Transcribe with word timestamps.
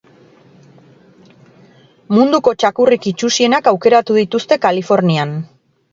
Munduko 2.15 2.55
txakurrik 2.63 3.07
itsusienak 3.13 3.73
aukeratu 3.73 4.19
dituzte 4.21 4.63
Kalifornian 4.65 5.37